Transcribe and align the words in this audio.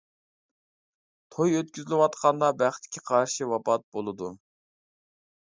توي 1.35 1.51
ئۆتكۈزۈلۈۋاتقاندا 1.57 2.49
بەختكە 2.63 3.05
قارشى 3.11 3.51
ۋاپات 3.53 3.87
بولىدۇ. 3.99 4.33